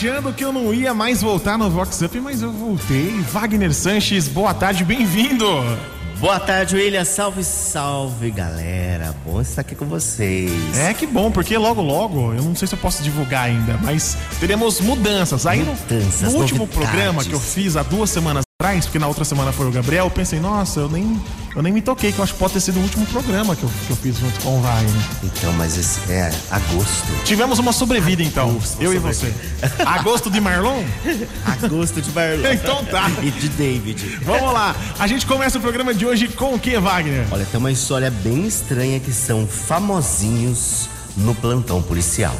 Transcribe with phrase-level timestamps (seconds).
[0.00, 3.20] achando que eu não ia mais voltar no Vox Up, mas eu voltei.
[3.30, 5.46] Wagner Sanches, boa tarde, bem-vindo.
[6.18, 7.04] Boa tarde, William.
[7.04, 9.14] Salve, salve, galera.
[9.26, 10.78] Bom estar aqui com vocês.
[10.78, 14.16] É que bom, porque logo, logo, eu não sei se eu posso divulgar ainda, mas
[14.38, 15.44] teremos mudanças.
[15.44, 16.90] Aí mudanças, no, no último novidades.
[16.90, 20.04] programa que eu fiz há duas semanas atrás, porque na outra semana foi o Gabriel,
[20.04, 21.18] eu pensei, nossa, eu nem,
[21.56, 23.62] eu nem me toquei, que eu acho que pode ter sido o último programa que
[23.62, 25.02] eu, que eu fiz junto com o Wagner.
[25.24, 27.24] Então, mas esse é agosto.
[27.24, 29.34] Tivemos uma sobrevida, então, Agosto, eu e sobrevida.
[29.62, 29.74] você.
[29.82, 30.84] Agosto de Marlon?
[31.46, 32.52] Agosto de Marlon.
[32.52, 33.10] Então tá.
[33.22, 34.18] E de David.
[34.22, 37.26] Vamos lá, a gente começa o programa de hoje com o que, Wagner?
[37.30, 42.36] Olha, tem uma história bem estranha que são famosinhos no plantão policial.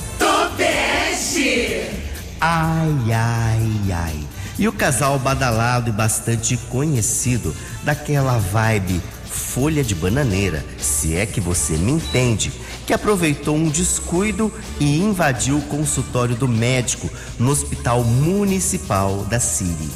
[2.42, 4.29] Ai, ai, ai.
[4.60, 11.40] E o casal badalado e bastante conhecido daquela vibe folha de bananeira, se é que
[11.40, 12.52] você me entende,
[12.86, 17.08] que aproveitou um descuido e invadiu o consultório do médico
[17.38, 19.88] no Hospital Municipal da Siri.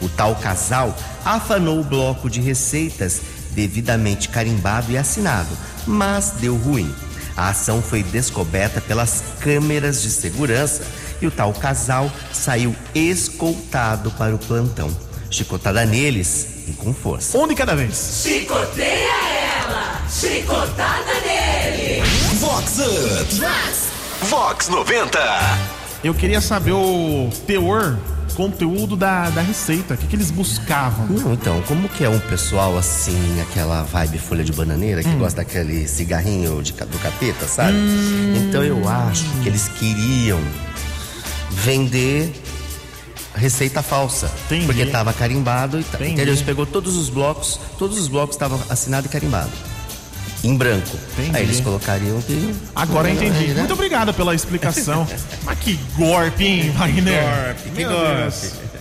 [0.00, 3.20] O tal casal afanou o bloco de receitas
[3.50, 5.50] devidamente carimbado e assinado,
[5.84, 6.94] mas deu ruim.
[7.36, 10.84] A ação foi descoberta pelas câmeras de segurança
[11.24, 14.90] e o tal casal saiu escoltado para o plantão.
[15.30, 17.38] Chicotada neles e com força.
[17.38, 18.22] Um de cada vez.
[18.22, 19.10] Chicoteia
[19.62, 20.02] ela!
[20.10, 22.02] Chicotada nele!
[22.34, 24.26] Vox Up.
[24.28, 25.18] Vox 90.
[26.04, 27.96] Eu queria saber o teor,
[28.34, 29.94] conteúdo da, da receita.
[29.94, 31.06] O que, que eles buscavam?
[31.06, 35.42] Não, então, como que é um pessoal assim, aquela vibe folha de bananeira, que gosta
[35.42, 37.76] daquele cigarrinho de, do capeta, sabe?
[38.36, 40.40] Então eu acho que eles queriam
[41.52, 42.32] vender
[43.34, 44.30] receita falsa.
[44.46, 44.66] Entendi.
[44.66, 46.02] Porque tava carimbado e tal.
[46.02, 46.44] Entendi.
[46.44, 49.50] Pegou todos os blocos, todos os blocos estavam assinados e carimbado.
[50.44, 50.98] Em branco.
[51.12, 51.36] Entendi.
[51.36, 52.54] Aí eles colocariam que.
[52.74, 53.48] Agora eu entendi.
[53.48, 53.60] Né?
[53.60, 55.06] Muito obrigado pela explicação.
[55.44, 57.22] Mas que golpe, hein, Wagner?
[57.22, 58.71] golpe, que golpe.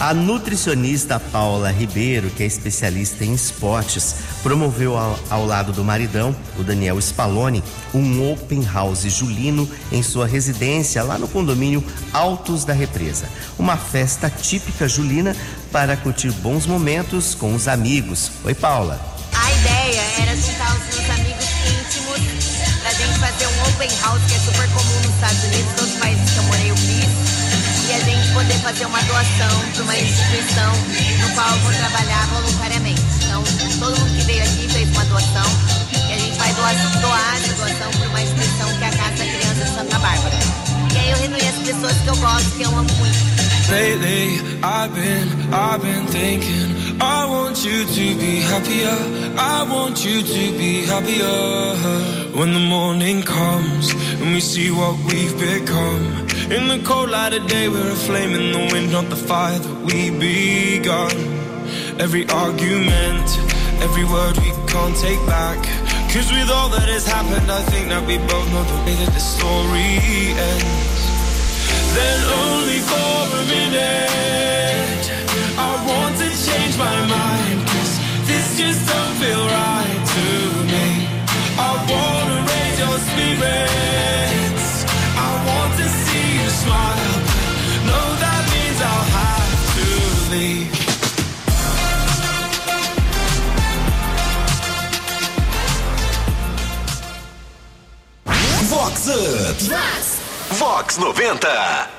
[0.00, 6.34] A nutricionista Paula Ribeiro, que é especialista em esportes, promoveu ao, ao lado do maridão,
[6.58, 7.62] o Daniel Spallone,
[7.92, 11.84] um open house julino em sua residência lá no condomínio
[12.14, 13.28] Altos da Represa.
[13.58, 15.36] Uma festa típica julina
[15.70, 18.32] para curtir bons momentos com os amigos.
[18.42, 18.98] Oi, Paula.
[19.34, 22.20] A ideia era juntar os meus amigos íntimos
[22.80, 25.98] pra gente fazer um open house que é super comum nos Estados Unidos, todos os
[25.98, 26.72] países que eu morei
[28.40, 30.72] poder fazer uma doação para uma instituição
[31.20, 33.02] no qual eu vou trabalhar voluntariamente.
[33.22, 33.44] Então,
[33.78, 35.44] todo mundo que veio aqui fez uma doação
[36.08, 39.24] e a gente vai doar, doar essa doação para uma instituição que é a Casa
[39.24, 40.38] Criança de Santa Bárbara.
[40.94, 43.40] E aí eu reuni as pessoas que eu gosto, que eu amo muito.
[43.70, 46.96] Lately, I've been, I've been thinking.
[46.98, 48.96] I want you to be happier.
[49.38, 51.76] I want you to be happier.
[52.34, 56.29] When the morning comes and we see what we've become.
[56.50, 59.56] In the cold light of day, we're a flame in the wind, not the fire
[59.56, 61.14] that we begun.
[62.00, 63.28] Every argument,
[63.78, 65.62] every word we can't take back.
[66.12, 69.12] Cause with all that has happened, I think that we both know the way that
[69.14, 69.94] the story
[70.50, 71.00] ends.
[71.94, 74.99] Then only for a minute
[100.80, 101.90] Vox 90.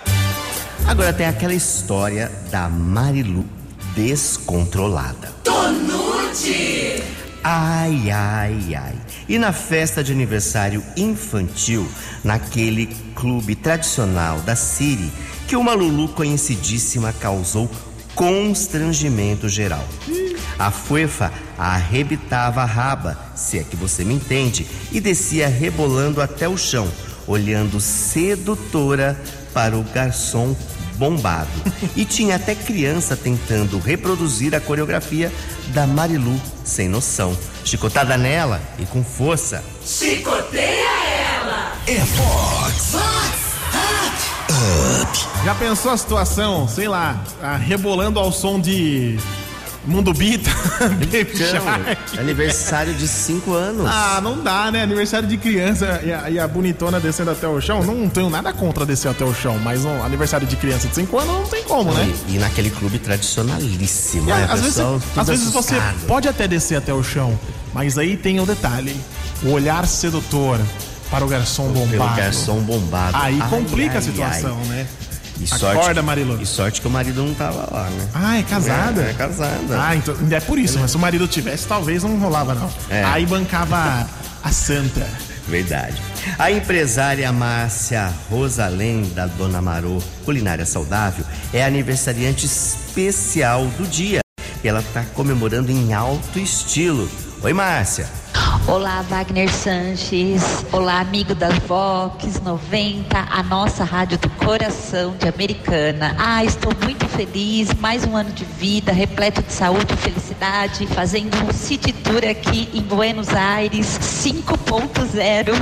[0.88, 3.46] Agora tem aquela história da Marilu
[3.94, 5.32] descontrolada.
[5.44, 7.04] Tonute!
[7.44, 8.96] Ai, ai, ai.
[9.30, 11.88] E na festa de aniversário infantil,
[12.24, 15.12] naquele clube tradicional da Siri,
[15.48, 17.70] que uma Lulu conhecidíssima causou
[18.16, 19.88] constrangimento geral.
[20.58, 26.50] A fuefa arrebitava a raba, se é que você me entende, e descia rebolando até
[26.50, 26.90] o chão,
[27.28, 29.20] olhando sedutora
[29.54, 30.56] para o garçom
[30.96, 31.50] bombado.
[31.96, 35.32] E tinha até criança tentando reproduzir a coreografia
[35.68, 37.36] da Marilu sem noção.
[37.66, 39.64] Chicotada nela e com força.
[39.86, 40.90] Chicoteia
[41.40, 41.74] ela!
[41.88, 42.96] É Vox.
[45.44, 47.20] Já pensou a situação, sei lá,
[47.66, 49.18] rebolando ao som de
[49.84, 50.50] Mundo Bita,
[50.80, 51.98] Baby Shark?
[52.12, 53.86] Então, aniversário de 5 anos.
[53.90, 54.84] Ah, não dá, né?
[54.84, 57.84] Aniversário de criança e a, e a bonitona descendo até o chão.
[57.84, 61.18] Não tenho nada contra descer até o chão, mas um aniversário de criança de 5
[61.18, 62.14] anos não tem como, né?
[62.28, 64.48] E, e naquele clube tradicionalíssimo, E né?
[64.50, 64.80] às vezes,
[65.18, 65.76] às vezes você
[66.08, 67.38] pode até descer até o chão,
[67.74, 68.96] mas aí tem o detalhe:
[69.42, 70.60] o olhar sedutor
[71.10, 72.16] para o garçom Pelo bombado.
[72.18, 73.18] garçom bombado.
[73.18, 74.86] Aí Ai, complica ai, a situação, né?
[75.42, 76.40] E Acorda, Marilu.
[76.40, 78.10] E sorte que o marido não tava lá, né?
[78.14, 79.02] Ah, é casada?
[79.02, 79.82] É, é casada.
[79.82, 82.72] Ah, então é por isso, mas se o marido tivesse, talvez não rolava, não.
[82.90, 83.04] É.
[83.04, 84.08] Aí bancava
[84.44, 85.08] a santa.
[85.48, 86.00] Verdade.
[86.38, 94.20] A empresária Márcia Rosalém, da Dona Marô Culinária Saudável, é aniversariante especial do dia.
[94.64, 97.10] E ela está comemorando em alto estilo.
[97.42, 98.08] Oi, Márcia.
[98.68, 100.66] Olá, Wagner Sanches.
[100.72, 106.16] Olá, amigo da Vox 90, a nossa rádio do coração de Americana.
[106.18, 107.74] Ah, estou muito feliz.
[107.80, 112.70] Mais um ano de vida, repleto de saúde e felicidade, fazendo um city tour aqui
[112.74, 115.54] em Buenos Aires 5.0.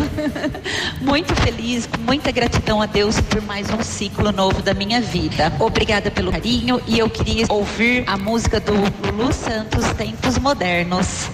[1.01, 5.51] muito feliz, com muita gratidão a Deus por mais um ciclo novo da minha vida.
[5.59, 11.29] Obrigada pelo carinho e eu queria ouvir a música do Lulu Santos, Tempos Modernos.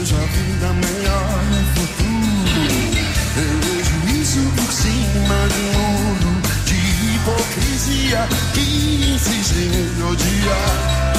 [0.00, 2.64] Vejo a vida melhor no futuro.
[3.36, 6.32] Eu vejo isso por cima de um muro
[6.64, 6.78] de
[7.16, 11.12] hipocrisia que insiste em odiar.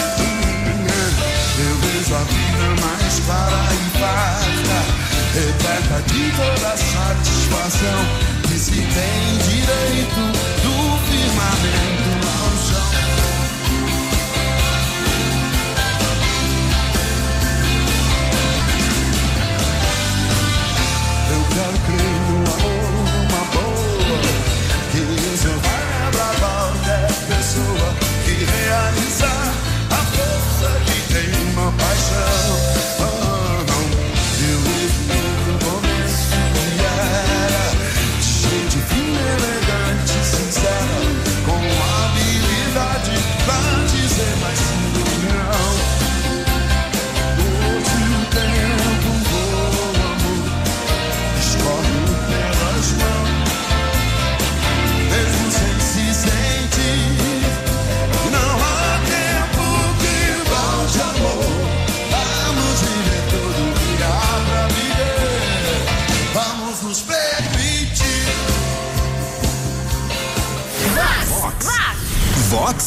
[1.60, 4.80] Eu vejo a vida mais clara e farta,
[5.36, 8.00] repleta de toda satisfação
[8.48, 10.22] que se tem direito
[10.64, 10.74] do
[11.06, 12.21] firmamento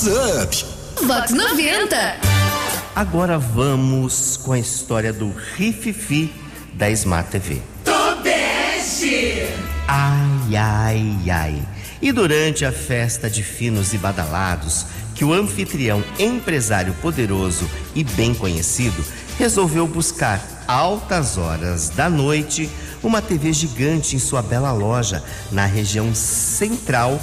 [0.07, 0.65] Up.
[1.07, 1.97] Vox 90.
[2.95, 6.31] Agora vamos com a história do Rififi
[6.75, 7.63] da Smart TV.
[7.83, 9.47] Tobeste!
[9.89, 11.69] Ai, ai, ai.
[12.03, 14.85] E durante a festa de finos e badalados,
[15.15, 19.03] que o anfitrião, empresário poderoso e bem conhecido,
[19.39, 22.69] resolveu buscar altas horas da noite
[23.03, 27.19] uma TV gigante em sua bela loja na região central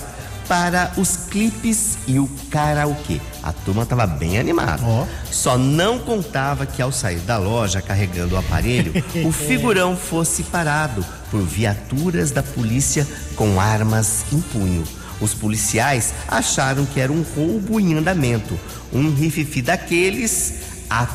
[0.48, 3.20] para os clipes e o karaokê.
[3.44, 4.84] A turma estava bem animada.
[4.86, 5.06] Ó.
[5.32, 8.92] Só não contava que ao sair da loja carregando o aparelho,
[9.26, 14.84] o figurão fosse parado por viaturas da polícia com armas em punho.
[15.20, 18.60] Os policiais acharam que era um roubo em andamento,
[18.92, 20.54] um rififi daqueles
[20.90, 21.08] a-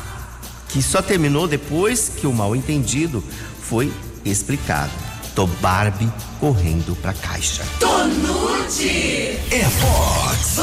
[0.69, 3.23] que só terminou depois que o mal entendido
[3.61, 3.91] foi
[4.25, 4.91] explicado.
[5.37, 7.61] Tô Barbie correndo pra caixa.
[7.79, 9.37] Tonute!
[9.51, 10.59] É Vox.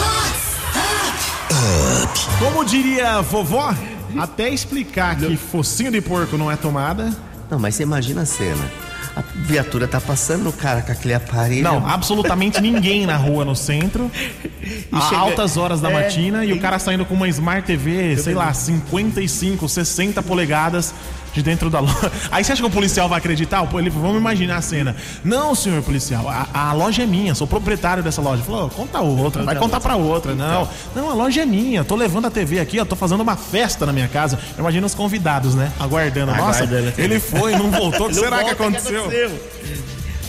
[2.40, 3.72] Como diria a vovó,
[4.18, 7.12] até explicar que focinho de porco não é tomada.
[7.48, 8.69] Não, mas você imagina a cena.
[9.14, 11.62] A viatura tá passando o cara com aquele aparelho.
[11.62, 14.10] Não, absolutamente ninguém na rua no centro.
[14.90, 17.64] A chega- altas horas da É, matina e o e- cara saindo com uma Smart
[17.64, 20.93] TV, sei lá, 55, 60 polegadas
[21.34, 22.10] de dentro da loja.
[22.31, 23.69] Aí você acha que o policial vai acreditar?
[23.74, 24.96] Ele, vamos imaginar a cena.
[25.24, 28.43] Não, senhor policial, a, a loja é minha, sou proprietário dessa loja.
[28.43, 30.34] Falou, conta outra, vai contar pra outra.
[30.34, 33.36] Não, não, a loja é minha, tô levando a TV aqui, ó, tô fazendo uma
[33.36, 34.38] festa na minha casa.
[34.56, 35.72] Imagina os convidados, né?
[35.79, 36.32] Aguardando.
[36.32, 39.10] Nossa, Aguardando ele foi, não voltou, o que será que volta, aconteceu?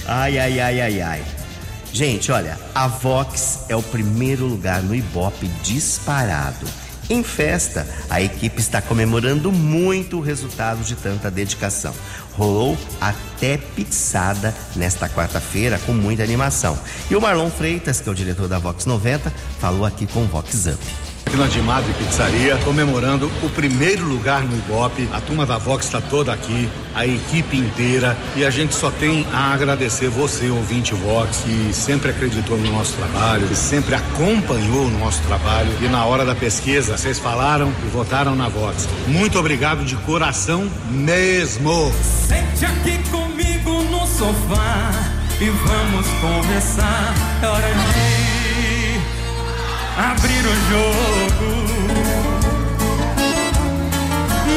[0.08, 1.24] Ai, ai, ai, ai, ai.
[1.94, 6.68] Gente, olha, a Vox é o primeiro lugar no Ibope disparado.
[7.08, 11.94] Em festa, a equipe está comemorando muito o resultado de tanta dedicação.
[12.34, 16.78] Rolou até pizzada nesta quarta-feira com muita animação.
[17.10, 20.28] E o Marlon Freitas, que é o diretor da Vox 90, falou aqui com o
[20.28, 21.05] Vox Up.
[21.26, 25.10] Aqui na Dimadre Pizzaria, comemorando o primeiro lugar no Ibope.
[25.12, 28.16] A turma da Vox está toda aqui, a equipe inteira.
[28.36, 32.94] E a gente só tem a agradecer você, ouvinte Vox, que sempre acreditou no nosso
[32.94, 35.72] trabalho, que sempre acompanhou o nosso trabalho.
[35.82, 38.88] E na hora da pesquisa, vocês falaram e votaram na Vox.
[39.08, 41.92] Muito obrigado de coração mesmo.
[42.02, 44.92] Sente aqui comigo no sofá
[45.42, 47.14] e vamos conversar.
[47.42, 48.25] É hora de
[49.98, 51.66] abrir o jogo.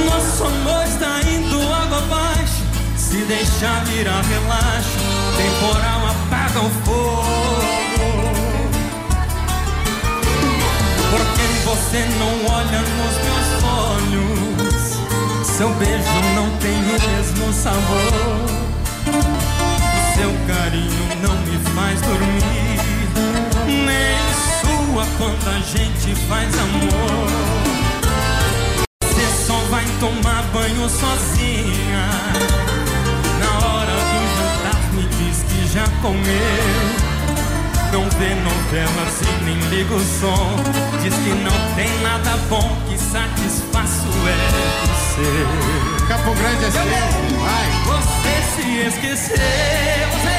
[0.07, 2.63] Nosso amor está indo água abaixo.
[2.97, 4.99] Se deixar virar relaxo,
[5.37, 7.39] temporal apaga o fogo.
[11.89, 15.47] Você não olha nos meus olhos.
[15.47, 18.49] Seu beijo não tem o mesmo sabor.
[20.15, 22.78] Seu carinho não me faz dormir.
[24.99, 27.29] Sua quando a gente faz amor.
[29.05, 32.09] Você só vai tomar banho sozinha.
[33.39, 36.89] Na hora do jantar me diz que já comeu.
[37.93, 40.57] Não vê novelas e nem liga o som.
[41.01, 44.43] Diz que não tem nada bom que satisfaça é
[44.83, 46.07] você.
[46.09, 46.83] Campo Grande é seu,
[47.39, 47.69] vai.
[47.87, 49.37] Você se esqueceu.
[49.37, 50.38] Você...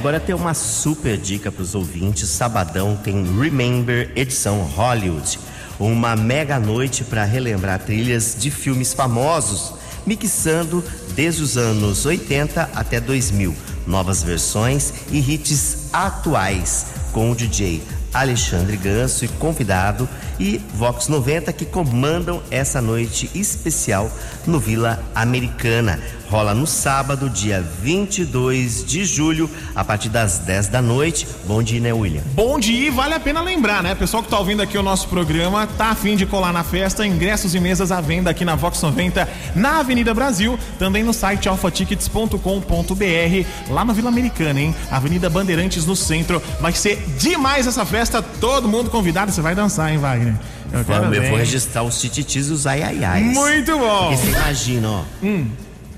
[0.00, 2.26] agora tem uma super dica para os ouvintes.
[2.30, 5.38] Sabadão tem Remember edição Hollywood,
[5.78, 9.74] uma mega noite para relembrar trilhas de filmes famosos,
[10.06, 10.82] mixando
[11.14, 13.54] desde os anos 80 até 2000,
[13.86, 17.82] novas versões e hits atuais com o DJ
[18.14, 24.10] Alexandre Ganso e convidado e Vox 90 que comandam essa noite especial
[24.46, 26.00] no Vila Americana.
[26.30, 31.26] Rola no sábado, dia 22 de julho, a partir das 10 da noite.
[31.44, 32.22] Bom dia, né, William?
[32.34, 33.96] Bom dia e vale a pena lembrar, né?
[33.96, 37.52] Pessoal que tá ouvindo aqui o nosso programa, tá afim de colar na festa, ingressos
[37.56, 42.38] e mesas à venda aqui na Vox 90, na Avenida Brasil, também no site alfatickets.com.br,
[43.68, 44.72] lá no Vila Americana, hein?
[44.88, 46.40] Avenida Bandeirantes no centro.
[46.60, 50.34] Vai ser demais essa festa, todo mundo convidado, você vai dançar, hein, Wagner?
[50.72, 53.20] Eu Vamos, eu vou registrar os tititis e os ai ai ai.
[53.20, 54.10] Muito bom!
[54.10, 55.02] Porque você imagina, ó.
[55.20, 55.48] Hum.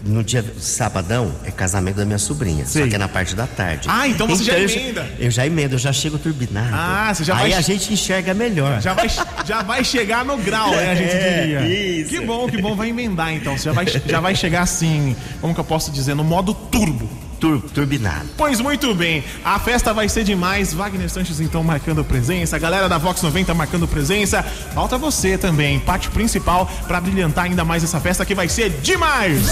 [0.05, 2.89] No dia sabadão é casamento da minha sobrinha, só Sei.
[2.89, 3.87] que é na parte da tarde.
[3.89, 5.09] Ah, então você já eu emenda.
[5.19, 6.71] Eu já emendo, eu já chego turbinado.
[6.73, 8.81] Ah, você já Aí vai- a gente enxerga melhor.
[8.81, 9.09] Já vai,
[9.45, 10.91] já vai chegar no grau, né?
[10.91, 12.01] A gente É, diria.
[12.01, 12.11] isso.
[12.11, 13.57] Que bom, que bom, vai emendar então.
[13.57, 17.09] Você já vai, já vai chegar assim, como que eu posso dizer, no modo turbo.
[17.43, 18.29] Tur, turbinado.
[18.37, 20.73] Pois muito bem, a festa vai ser demais.
[20.73, 24.45] Wagner Sanches então marcando presença, a galera da Vox 90 marcando presença.
[24.73, 29.49] Falta você também, parte principal pra brilhantar ainda mais essa festa que vai ser demais.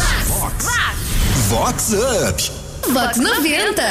[1.49, 2.53] Vox Up.
[2.93, 3.83] Vox 90.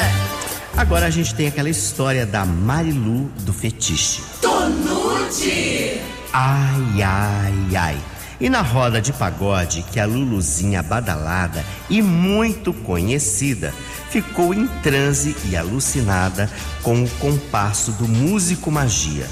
[0.78, 4.22] Agora a gente tem aquela história da Marilu do fetiche.
[4.40, 6.00] Tonute.
[6.32, 7.98] Ai, ai, ai.
[8.40, 13.74] E na roda de pagode que a Luluzinha badalada e muito conhecida
[14.08, 16.50] ficou em transe e alucinada
[16.82, 19.26] com o compasso do músico magia.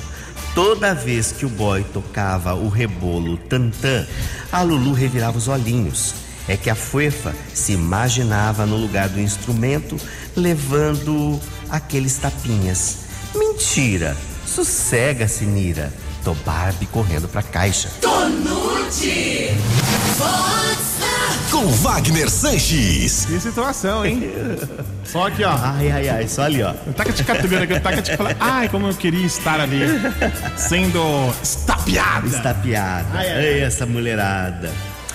[0.55, 4.07] Toda vez que o boy tocava o rebolo tantã,
[4.53, 6.15] a Lulu revirava os olhinhos.
[6.47, 9.97] É que a Fuefa se imaginava no lugar do instrumento
[10.37, 12.99] levando aqueles tapinhas.
[13.35, 14.17] Mentira!
[14.47, 15.93] Sossega-se, Nira.
[16.25, 17.91] Tô Barbie correndo pra caixa.
[18.88, 19.04] Vox
[21.50, 23.26] Com Wagner Sanches.
[23.26, 24.30] Que situação, hein?
[25.04, 25.54] Só aqui, ó.
[25.62, 26.73] Ai, ai, ai, só ali, ó.
[26.97, 28.35] Taca de catugando aqui, taca de falar.
[28.40, 29.80] Ai, como eu queria estar ali,
[30.57, 31.00] sendo
[31.42, 32.26] estapeada.
[32.26, 33.07] Estapeada.
[33.12, 34.71] Ai, ai, Ei, essa mulherada.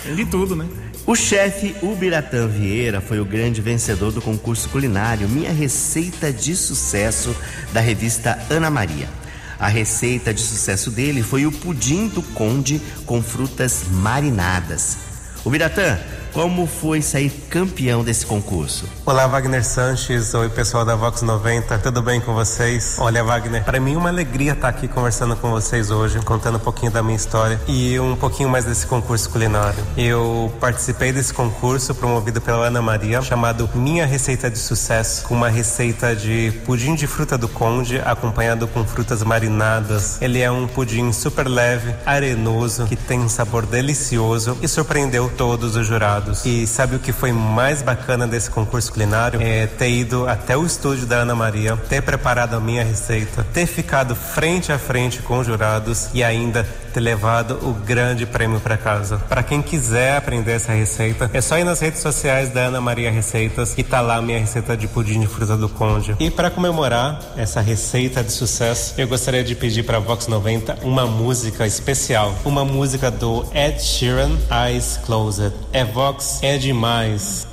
[0.06, 0.68] De tudo, né?
[1.08, 7.36] O chefe Ubiratã Vieira foi o grande vencedor do concurso culinário Minha Receita de Sucesso
[7.72, 9.08] da revista Ana Maria.
[9.64, 14.98] A receita de sucesso dele foi o pudim do conde com frutas marinadas.
[15.46, 15.98] Ubiratã,
[16.34, 18.86] como foi sair campeão desse concurso?
[19.06, 20.34] Olá, Wagner Sanches.
[20.34, 21.78] Oi, pessoal da Vox 90.
[21.78, 22.98] Tudo bem com vocês?
[23.00, 26.92] Olha, Wagner, para mim uma alegria estar aqui conversando com vocês hoje, contando um pouquinho
[26.92, 29.84] da minha história e um pouquinho mais desse concurso culinário.
[29.96, 35.50] Eu participei desse concurso promovido pela Ana Maria, chamado Minha Receita de Sucesso, com uma
[35.50, 40.20] receita de pudim de fruta do conde acompanhado com frutas marinadas.
[40.20, 45.76] Ele é um pudim super leve, arenoso, que tem um sabor delicioso e surpreendeu todos
[45.76, 46.23] os jurados.
[46.46, 49.42] E sabe o que foi mais bacana desse concurso culinário?
[49.42, 53.66] É ter ido até o estúdio da Ana Maria, ter preparado a minha receita, ter
[53.66, 58.78] ficado frente a frente com os jurados e ainda ter levado o grande prêmio para
[58.78, 59.18] casa.
[59.18, 63.12] Para quem quiser aprender essa receita, é só ir nas redes sociais da Ana Maria
[63.12, 66.16] Receitas e tá lá a minha receita de pudim de fruta do conde.
[66.20, 71.06] E para comemorar essa receita de sucesso, eu gostaria de pedir para Vox 90 uma
[71.06, 75.52] música especial, uma música do Ed Sheeran, Eyes Closed.
[75.72, 77.53] É Vox, é demais.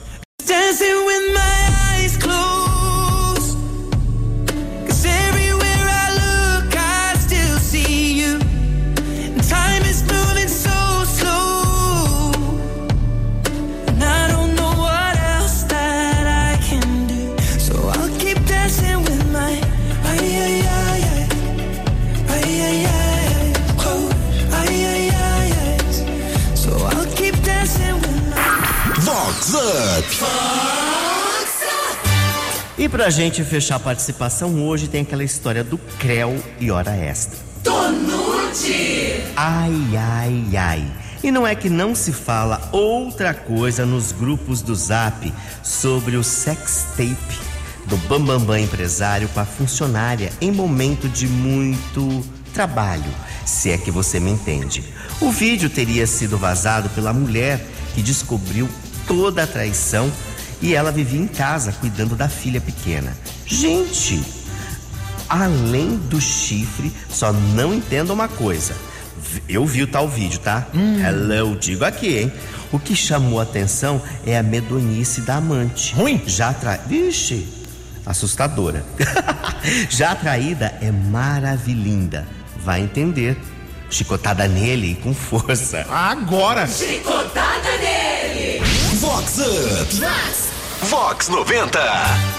[32.80, 37.38] E pra gente fechar a participação hoje tem aquela história do Creu e hora extra.
[37.62, 39.22] Tonute.
[39.36, 40.92] Ai, ai, ai.
[41.22, 45.30] E não é que não se fala outra coisa nos grupos do Zap
[45.62, 47.38] sobre o sex tape
[47.84, 53.04] do Bambambam Bam Bam empresário com a funcionária em momento de muito trabalho,
[53.44, 54.82] se é que você me entende.
[55.20, 57.60] O vídeo teria sido vazado pela mulher
[57.94, 58.66] que descobriu
[59.06, 60.10] toda a traição
[60.62, 63.16] e ela vivia em casa cuidando da filha pequena.
[63.46, 64.22] Gente,
[65.28, 68.74] além do chifre, só não entendo uma coisa.
[69.48, 70.66] Eu vi o tal vídeo, tá?
[70.74, 72.32] Hello, digo aqui, hein?
[72.72, 75.94] O que chamou a atenção é a medonhice da amante.
[75.94, 76.22] Ruim?
[76.26, 76.76] Já tra...
[76.76, 77.46] Vixe,
[78.06, 78.84] assustadora.
[79.90, 82.26] Já a traída é maravilhinda.
[82.64, 83.36] Vai entender.
[83.90, 85.84] Chicotada nele e com força.
[85.90, 86.66] Agora!
[86.66, 88.60] Chicotada nele.
[89.00, 90.49] Vox Up.
[90.82, 91.78] Vox 90.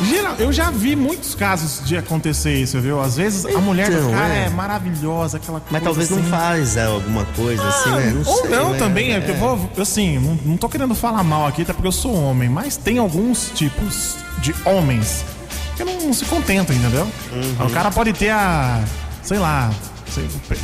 [0.09, 2.99] Geral, eu já vi muitos casos de acontecer isso, viu?
[2.99, 4.45] Às vezes a mulher do Então, cara é.
[4.45, 4.49] é.
[4.49, 5.71] maravilhosa, aquela coisa.
[5.71, 6.29] Mas talvez não assim.
[6.29, 8.13] faz é, alguma coisa assim, né?
[8.15, 8.77] Não Ou sei, não né?
[8.79, 9.23] também, é.
[9.29, 12.49] eu vou, assim, não, não tô querendo falar mal aqui, até porque eu sou homem,
[12.49, 15.23] mas tem alguns tipos de homens
[15.77, 17.07] que não se contentam, entendeu?
[17.31, 17.67] Uhum.
[17.67, 18.81] O cara pode ter a,
[19.21, 19.69] sei lá,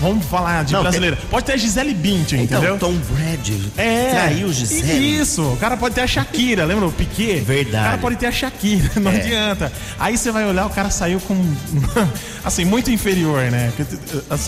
[0.02, 2.78] vamos falar de Não, brasileira, pode ter a Gisele Bündchen, Então, entendeu?
[2.78, 4.10] Tom Brady É.
[4.12, 5.20] traiu Gisele.
[5.20, 7.40] Isso, o cara pode ter a Shakira, lembra o Piquet?
[7.42, 7.84] Verdade.
[7.86, 9.16] O cara pode ter a Shakira, não É.
[9.18, 9.72] adianta.
[10.00, 11.36] Aí você vai olhar, o cara saiu com.
[12.44, 13.72] assim, muito inferior, né?
[13.76, 13.96] Porque,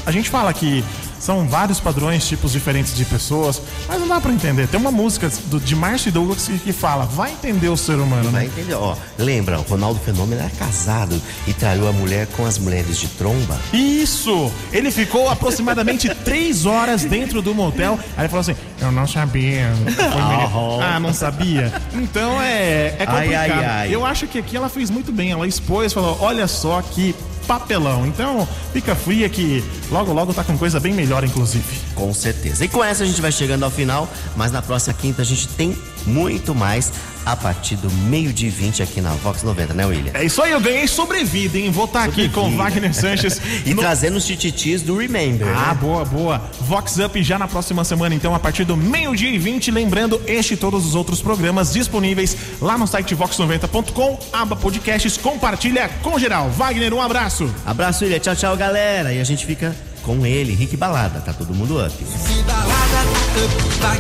[0.06, 0.84] a, gente fala que
[1.20, 4.68] são vários padrões, tipos diferentes de pessoas, mas não dá pra entender.
[4.68, 8.32] Tem uma música do- de Márcio Douglas que, que fala, vai entender o ser humano,
[8.32, 8.48] Vai né?
[8.48, 8.74] entender?
[8.76, 13.08] Ó, lembra, o Ronaldo Fenômeno era casado e traiu a mulher com as mulheres de
[13.10, 13.60] tromba.
[13.74, 14.50] Isso!
[14.72, 18.00] Ele ficou aproximadamente três horas dentro do motel.
[18.18, 19.72] Aí ele falou assim: Eu não sabia.
[19.86, 20.82] Melhor.
[20.84, 21.72] ah, não sabia?
[21.94, 23.52] Então é, é Ai, complicado.
[23.52, 23.96] ai, ai.
[23.96, 25.32] Eu acho que aqui ela fez muito bem.
[25.32, 27.16] Ela expôs, falou: Olha só que
[27.48, 28.06] papelão.
[28.06, 31.66] Então fica fria que logo, logo tá com coisa bem melhor, inclusive.
[31.96, 32.64] Com certeza.
[32.64, 35.48] E com essa a gente vai chegando ao final, mas na próxima quinta a gente
[35.48, 35.76] tem
[36.06, 36.92] muito mais
[37.32, 40.12] a partir do meio-dia e 20 aqui na Vox 90, né, William?
[40.14, 41.70] É isso aí, eu ganhei sobrevida, hein?
[41.72, 42.50] Vou estar aqui com.
[42.56, 43.40] Wagner Sanches.
[43.66, 45.48] E no- trazendo os tititis do Remember.
[45.48, 45.78] Ah, né?
[45.80, 46.42] boa, boa.
[46.62, 49.70] Vox Up já na próxima semana, então, a partir do meio-dia e 20.
[49.72, 55.90] Lembrando, este e todos os outros programas disponíveis lá no site vox90.com, aba podcasts, compartilha
[56.02, 56.50] com geral.
[56.50, 57.54] Wagner, um abraço.
[57.66, 58.20] Abraço, William.
[58.20, 59.14] Tchau, tchau, galera.
[59.14, 61.94] E a gente fica com ele, Rick Balada, tá todo mundo up.
[61.94, 62.70] Se balada
[63.80, 63.94] tá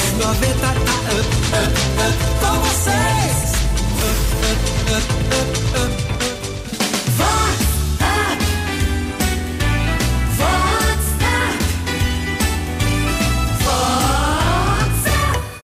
[0.00, 0.74] up, tá, tá
[1.12, 3.52] up, up, up, com vocês.
[4.02, 4.62] Up, up,
[4.94, 5.95] up, up, up.